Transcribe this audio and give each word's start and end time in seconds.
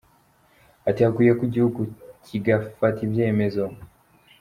Ati 0.87 0.99
“Hakwiye 1.05 1.31
ko 1.37 1.43
igihugu 1.49 1.79
kigafata 2.25 2.99
ibyemezo. 3.07 3.63